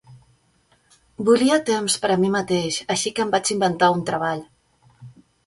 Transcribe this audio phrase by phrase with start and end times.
[1.27, 4.43] Volia temps per a mi mateix, així que em vaig inventar un treball.